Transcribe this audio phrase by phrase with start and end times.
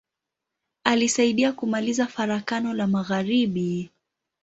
[0.83, 3.91] Alisaidia kumaliza Farakano la magharibi.